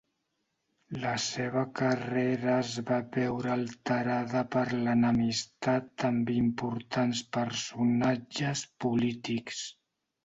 [1.01, 9.65] La seva carrera es va veure alterada per l'enemistat amb importants personatges polítics.